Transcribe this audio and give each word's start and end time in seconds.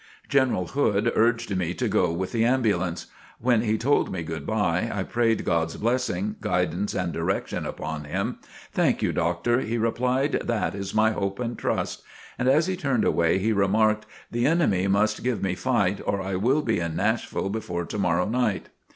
General 0.27 0.65
Hood 0.69 1.11
urged 1.13 1.55
me 1.55 1.75
to 1.75 1.87
go 1.87 2.11
with 2.11 2.31
the 2.31 2.43
ambulance. 2.43 3.05
When 3.39 3.61
he 3.61 3.77
told 3.77 4.11
me 4.11 4.23
"Good 4.23 4.47
bye," 4.47 4.89
I 4.91 5.03
prayed 5.03 5.45
God's 5.45 5.77
blessing, 5.77 6.37
guidance 6.41 6.95
and 6.95 7.13
direction 7.13 7.67
upon 7.67 8.05
him. 8.05 8.39
"Thank 8.73 9.03
you, 9.03 9.13
Doctor," 9.13 9.59
he 9.61 9.77
replied, 9.77 10.41
"that 10.43 10.73
is 10.73 10.95
my 10.95 11.11
hope 11.11 11.39
and 11.39 11.55
trust." 11.55 12.01
And 12.39 12.49
as 12.49 12.65
he 12.65 12.75
turned 12.75 13.05
away 13.05 13.37
he 13.37 13.53
remarked: 13.53 14.07
"The 14.31 14.47
enemy 14.47 14.87
must 14.87 15.23
give 15.23 15.43
me 15.43 15.53
fight 15.53 16.01
or 16.03 16.19
I 16.19 16.33
will 16.33 16.63
be 16.63 16.79
in 16.79 16.95
Nashville 16.95 17.49
before 17.49 17.85
to 17.85 17.97
morrow 17.99 18.27
night." 18.27 18.69